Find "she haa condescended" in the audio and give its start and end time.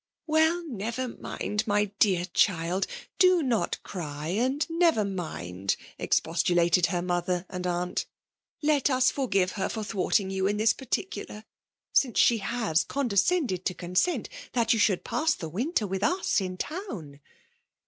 12.17-13.63